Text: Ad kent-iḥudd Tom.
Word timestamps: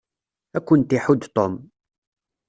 Ad 0.57 0.63
kent-iḥudd 0.67 1.23
Tom. 1.35 1.53